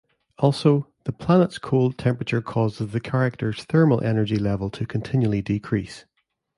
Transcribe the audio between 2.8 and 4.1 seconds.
the characters' thermal